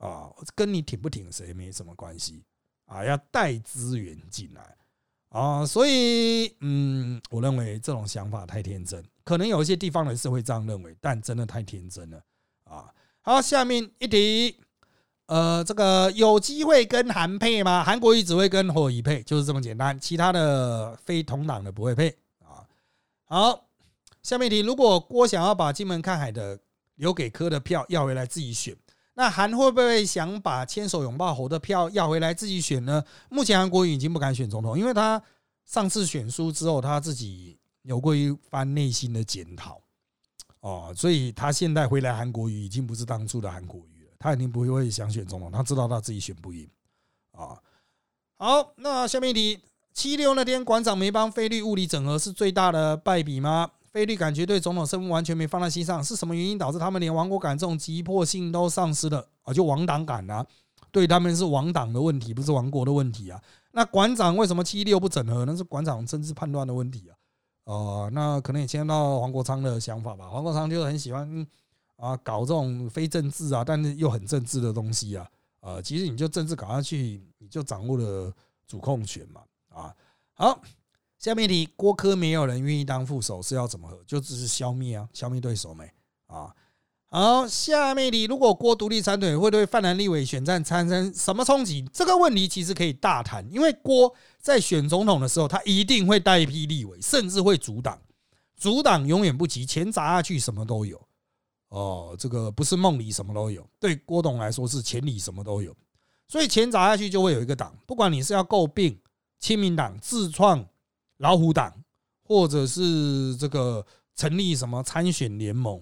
[0.03, 2.43] 啊，跟你挺不挺谁没什么关系
[2.87, 4.75] 啊，要带资源进来
[5.29, 12.21] 啊，所以嗯，我认为这种想法太天真，可能有一些地方人是会这样认为，但真的太天真了
[12.65, 12.93] 啊。
[13.21, 14.57] 好，下面一题，
[15.27, 17.81] 呃，这个有机会跟韩配吗？
[17.81, 22.67] 韩国瑜只会跟火一配，就是这么简单，其他的非同党的不会配啊。
[23.23, 23.69] 好，
[24.21, 26.59] 下面一题，如果郭想要把金门看海的
[26.95, 28.75] 留给柯的票要回来自己选。
[29.15, 33.03] 那韩会不会想把牵手拥抱侯的票要回来自己选呢？
[33.29, 35.21] 目前韩国瑜已经不敢选总统，因为他
[35.65, 39.79] 上次选输之后，他自己有过一番内心的检讨
[40.61, 46.67] 哦，所以他现在回来韩国瑜已经不是当初的韩国瑜了，他肯定不会想选总统，他知道他自己选不赢
[47.33, 47.57] 啊。
[48.35, 49.59] 好，那下面一题，
[49.93, 53.69] 七六那天馆长没帮菲律物理整合是最大的败笔吗？
[53.93, 59.53] 菲律感觉对总统身份完全没放在心上，是什么原因导致他们连亡国感这种急迫性都丧失了啊？
[59.53, 60.43] 就亡党感啊？
[60.91, 63.39] 对他们是亡党的问题，不是亡国的问题啊？
[63.71, 65.45] 那馆长为什么七六不整合？
[65.45, 67.13] 那是馆长政治判断的问题啊？
[67.65, 70.27] 哦，那可能也牵到黄国昌的想法吧？
[70.27, 71.47] 黄国昌就很喜欢
[71.97, 75.29] 啊搞这种非政治啊，但是又很政治的东西啊。
[75.59, 78.33] 呃，其实你就政治搞下去，你就掌握了
[78.67, 79.41] 主控权嘛。
[79.69, 79.95] 啊，
[80.33, 80.59] 好。
[81.23, 83.97] 下面一题，郭科没有人愿意当副手，是要怎么和？
[84.05, 85.89] 就只是消灭啊，消灭对手没
[86.27, 86.53] 啊？
[87.09, 91.87] 好，下面题，如果郭独立参选，会对泛蓝立委选战产生什么冲击？
[91.93, 97.97] 这个问题其实可以大谈，因为郭在选总统的时候，他一定会带一批立委，甚至会阻挡，
[98.57, 101.01] 阻挡永远不急，钱砸下去什么都有。
[101.69, 105.73] 哦，这个不是梦里什么都有，对郭董来说是钱里什么都有，
[106.27, 108.99] 所以钱砸下去就会有一个党，不管你是要诟病
[109.39, 110.67] 亲民党自创。
[111.23, 111.73] 老虎党，
[112.27, 113.83] 或者是这个
[114.13, 115.81] 成立什么参选联盟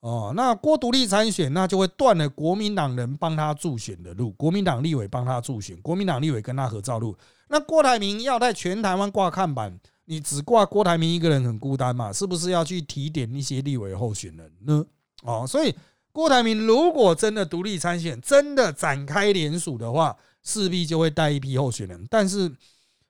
[0.00, 7.16] 哦，那郭独立参选，那就会断了国民党人帮他助选的路，国民党立委帮他助选，国民党立委跟他合照路。
[7.48, 12.12] 那郭台铭要在全台湾挂看板，你只挂郭台铭一个人很孤单嘛？
[12.12, 14.84] 是不是要去提点一些立委候选人呢？
[15.22, 15.72] 哦，所以
[16.10, 22.52] 郭台铭如果真的独立参选，真的展开联署的话，势必就会带一批候选人，但是。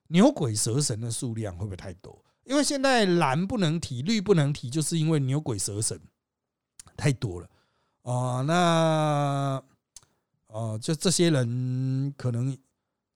[0.08, 2.24] 牛鬼蛇神的数量会不会太多？
[2.44, 6.00] 因为现在蓝不能提，绿不能提，就是因为牛鬼蛇神
[6.96, 7.50] 太多了
[8.02, 8.40] 啊。
[8.42, 9.62] 那
[10.46, 12.56] 啊，就这些人可能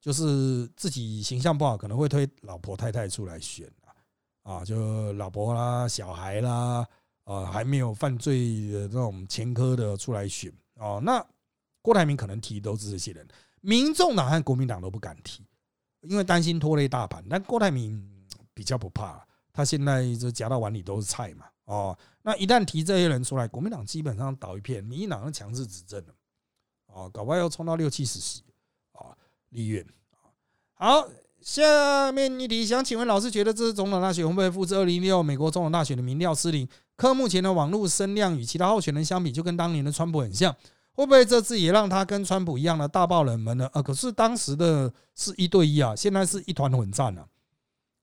[0.00, 3.94] 就是自己形象不好，可能会推老婆太太出来选啊。
[4.42, 6.85] 啊，就老婆啦、小孩啦，
[7.22, 11.00] 啊，还没有犯罪的这种前科的出来选哦。
[11.00, 11.24] 那
[11.83, 13.24] 郭台铭可能提都是这些人，
[13.61, 15.46] 民众党和国民党都不敢提。
[16.02, 18.02] 因为担心拖累大盘，但郭台铭
[18.54, 21.46] 比较不怕，他现在就夹到碗里都是菜嘛。
[21.66, 26.14] 哦，那一旦提这些人出来，国民党基本上倒一片，民进党强制执政了。
[26.86, 28.42] 哦，搞不好要冲到六七十席
[28.92, 29.14] 啊，
[29.50, 29.86] 立院
[30.74, 31.06] 好，
[31.40, 36.68] 下面一题，想请问老师，觉得这次总统大选会不会复制二零一六美国总统大选的民调失灵？
[36.96, 40.54] 科目前的网络声量与其他候选人相比，就跟当年的川普很像。
[40.92, 43.68] 会不会这次也让他跟川普一样的大爆冷门呢？
[43.72, 47.26] 啊，可是当时的是一对一啊，现在是一团混战了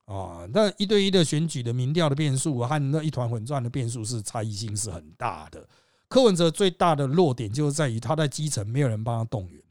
[0.06, 0.48] 啊。
[0.52, 5.68] 那一对一的选举的民调的变数和那一团混战的变数是差异性是很大的。
[6.08, 9.62] 柯文哲最大的弱点就是在于他在基层没有人帮他动员，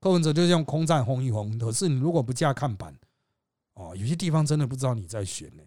[0.00, 1.58] 柯文哲就用空战轰一轰。
[1.58, 2.96] 可是你如果不架看板，
[3.74, 5.62] 哦，有些地方真的不知道你在选呢。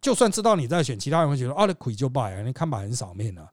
[0.00, 3.50] 就算知道你在选，其他人会觉得啊，你亏就败啊，你看板很少面啊。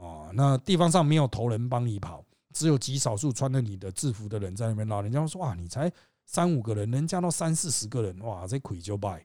[0.00, 5.02] 哦，那地方上没有头人帮你跑，只有极少数穿着你的制服的人在那边闹。
[5.02, 5.92] 人家说哇，你才
[6.24, 9.22] 三五个人，能加到三四十个人，哇，这亏就败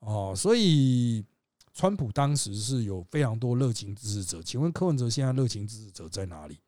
[0.00, 0.34] 哦。
[0.36, 1.24] 所以，
[1.72, 4.42] 川普当时是有非常多热情支持者。
[4.42, 6.58] 请问柯文哲现在热情支持者在哪里？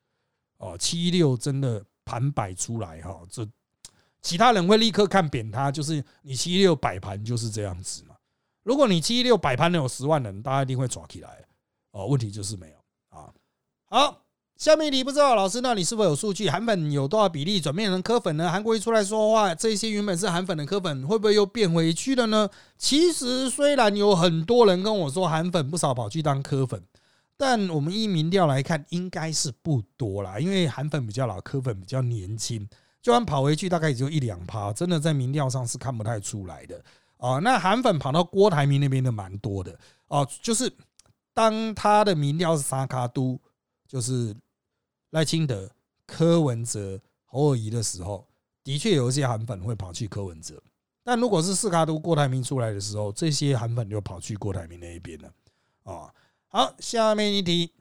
[0.59, 3.45] 哦，七六真的盘摆出来哈，这
[4.23, 8.15] 其他人会立刻看扁他，就是你七六摆盘就是这样子嘛。
[8.63, 11.45] 如果你七六摆盘能有十万人，大家一定会抓起来。
[11.91, 12.74] 哦，问题就是没有。
[13.95, 14.25] 好，
[14.57, 16.51] 下面你不知道老师那里是否有数据？
[16.51, 18.51] 韩粉有多少比例转变成科粉呢？
[18.51, 22.51] 韩国一出来说话，这些原本是韩粉的科粉会不会又变回去了呢？
[22.77, 26.83] 其实虽然有很多人跟我说韩粉不少跑去当科粉，
[27.37, 30.41] 但我们依民调来看，应该是不多啦。
[30.41, 32.69] 因为韩粉比较老，科粉比较年轻，
[33.01, 36.83] 就算跑回去，大概也就一两趴，真的在民调上是看不太出来的
[37.19, 37.39] 啊。
[37.39, 40.69] 那韩粉跑到郭台铭那边的蛮多的哦，就是
[41.33, 43.39] 当他的民调是沙卡都。
[43.87, 44.35] 就是
[45.11, 45.71] 赖清德、
[46.07, 48.27] 柯文哲、侯友谊的时候，
[48.63, 50.63] 的确有一些韩粉会跑去柯文哲，
[51.03, 55.33] 但如果是四卡都郭台铭出来的时候，这些韩粉就跑去郭台铭那一边了
[55.85, 56.13] 啊。
[56.49, 57.73] 好，下面一题，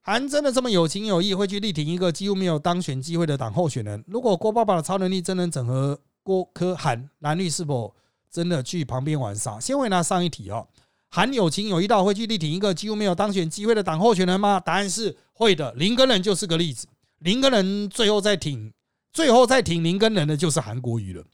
[0.00, 4.04] 韩真的这么有情有义，会去力挺一个几乎没有当选机会的党候选人？
[4.06, 7.94] 如果郭爸爸的超能力真能整合郭科韩蓝绿，是否
[8.30, 9.58] 真的去旁边玩耍？
[9.58, 10.68] 先回答上一题哦。
[11.10, 14.60] 韩有情有义到会去力挺一个几乎没有当选机会的党候选人吗？
[14.60, 15.72] 答案是会的。
[15.72, 16.86] 林根人就是个例子。
[17.20, 18.72] 林根人最后再挺，
[19.12, 21.24] 最后再挺林根人的就是韩国瑜了。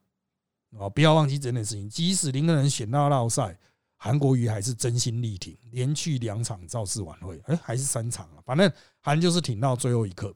[0.78, 1.88] 啊，不要忘记这件事情。
[1.88, 3.58] 即使林根人选到绕赛，
[3.96, 8.42] 韩国瑜还是真心力挺，连续两场造势晚会，哎，还是三场啊。
[8.44, 8.70] 反正
[9.00, 10.34] 韩就是挺到最后一刻。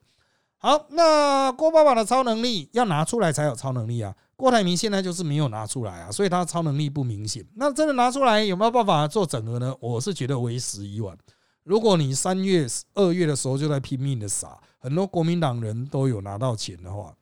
[0.58, 4.14] 好，那郭爸爸的超能力要拿出来才有超能力啊。
[4.38, 7.44] 郭台铭现在就是没有拿出来啊，所以他超能力不明显。
[7.56, 9.74] 那真的拿出来有没有办法做整合呢？
[9.80, 11.18] 我是觉得为时已晚。
[11.64, 12.64] 如果你三月、
[12.94, 17.12] 二月的时候就在拼命的撒，很多国民党人都有拿到钱的话，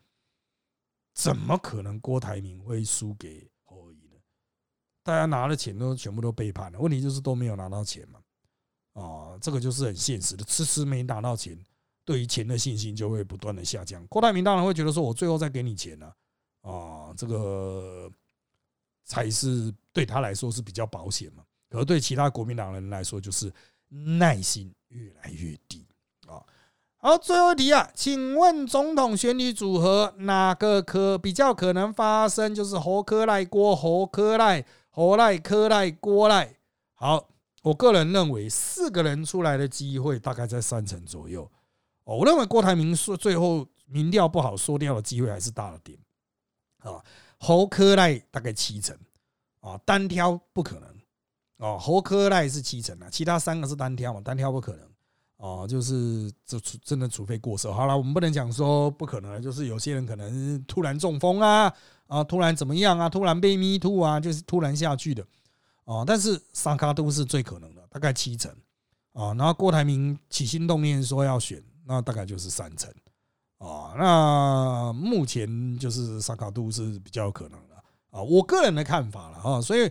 [1.15, 4.21] 怎么可能郭台铭会输给侯友呢？
[5.03, 8.21] 大家拿了钱都全部都背叛了，问题就是都没有拿到钱嘛。
[8.93, 11.59] 啊，这个就是很现实的，迟迟没拿到钱，
[12.05, 14.07] 对于钱的信心就会不断的下降。
[14.09, 16.13] 郭台铭当然会觉得说，我最后再给你钱呢。
[16.67, 18.11] 啊这个
[19.05, 21.45] 才是对他来说是比较保险嘛。
[21.71, 23.53] 可对其他国民党人来说，就是
[23.89, 25.87] 耐心越来越低
[26.27, 26.43] 啊。
[26.99, 32.55] 好，最后一题啊，请问总统选举组合哪个可比较可能发生？
[32.55, 36.57] 就是侯科赖郭侯科赖侯赖科赖郭赖。
[36.95, 37.29] 好，
[37.63, 41.49] 我个人认为四个人出来的机会大概在三成左右。
[42.05, 45.99] 哦，我认为郭台铭说最后民调不好说掉的机会还是大了点。
[46.87, 47.05] 啊，
[47.39, 48.97] 侯科赖大概七成
[49.61, 50.89] 啊，单挑不可能
[51.59, 51.79] 哦。
[51.79, 54.89] 侯科赖是七成啊，其他三个是单挑嘛，单挑不可能
[55.39, 55.67] 哦。
[55.69, 61.73] 就是这除真的除非过手，好了，我们不能讲说不可能，就是有些人可能突然中风啊
[62.07, 65.27] 啊，突然怎么样啊，突然被迷吐啊，就是突然下去的
[65.85, 66.05] 啊。
[66.07, 68.51] 但是萨卡都是最可能的，大概七成
[69.13, 69.35] 啊。
[69.35, 72.93] 然后郭台铭起心动念说要选，那大概就是三成。
[73.59, 77.75] 啊，那目前就是萨卡度是比较有可能的
[78.11, 79.91] 啊，我个人的看法了啊，所以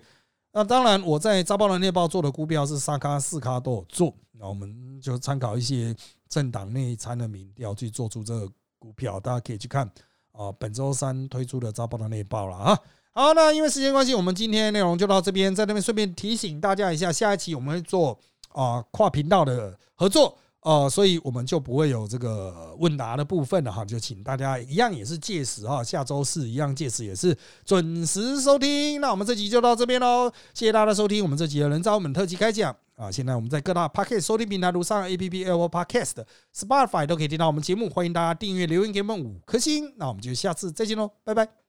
[0.51, 5.95] 那当然我在《扎巴的内报》做的股票是萨卡四卡都有做，那我们就参考一些
[6.29, 8.47] 政党内参的民调去做出这个
[8.77, 9.89] 股票，大家可以去看
[10.31, 12.79] 啊，本周三推出的《扎巴的内报》了啊。
[13.13, 20.37] 好，那因为时间关系，我们今天内容就到这边，在那边顺便提醒大家一下，下一期我们会做啊跨频道的合作。
[20.65, 28.99] 哦，所以我们就不会有这个问答的部分了哈，就请大家一样也是届时哈，下周四一样届时也是准时收听。
[28.99, 31.21] 那我们这集就到这边喽，谢谢大家的收听。
[31.21, 39.93] 我们这集的人造本特辑开讲啊，现在我们在各大 Podcast 收听平台如上 APP、Apple Podcast、Spotify 都可以听到我们节目，欢迎大家订阅、留言给我们五颗星。
[39.97, 41.64] 那我们就下次再见喽，拜拜。